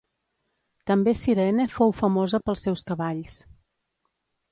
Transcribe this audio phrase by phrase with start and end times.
[0.91, 3.37] També Cirene fou famosa pels seus cavalls.